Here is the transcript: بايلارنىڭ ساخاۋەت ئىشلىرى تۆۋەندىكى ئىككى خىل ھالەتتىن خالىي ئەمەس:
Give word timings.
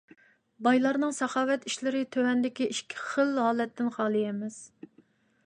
بايلارنىڭ 0.67 1.13
ساخاۋەت 1.17 1.67
ئىشلىرى 1.71 2.01
تۆۋەندىكى 2.15 2.69
ئىككى 2.77 2.99
خىل 3.11 3.39
ھالەتتىن 3.45 3.93
خالىي 3.99 4.27
ئەمەس: 4.33 4.61